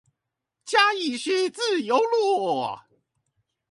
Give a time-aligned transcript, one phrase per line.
[0.65, 2.75] 嘉義市自由路